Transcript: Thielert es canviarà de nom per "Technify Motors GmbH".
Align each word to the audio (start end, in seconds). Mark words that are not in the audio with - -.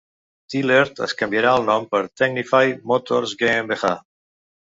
Thielert 0.51 1.01
es 1.07 1.13
canviarà 1.19 1.51
de 1.59 1.67
nom 1.67 1.85
per 1.91 2.01
"Technify 2.21 2.73
Motors 2.93 3.35
GmbH". 3.43 3.93